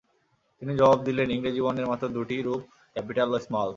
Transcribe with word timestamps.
তিনি 0.61 0.71
জবাব 0.79 0.99
দিলেন, 1.07 1.27
ইংরেজি 1.35 1.61
বর্ণের 1.65 1.89
মাত্র 1.91 2.05
দুটি 2.15 2.35
রূপ 2.41 2.61
ক্যাপিটাল 2.95 3.29
ও 3.35 3.39
স্মল। 3.45 3.69